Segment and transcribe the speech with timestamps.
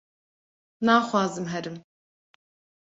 [0.85, 1.77] naxwazim herim